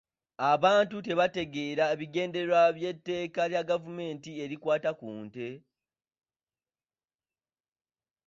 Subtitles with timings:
[0.51, 5.47] Abantu tebategeera bigendererwa by'etteeka lya gavumenti erikwata ku nte,